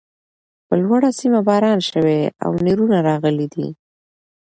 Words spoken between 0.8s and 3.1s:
لوړۀ سيمه باران شوی او نيزونه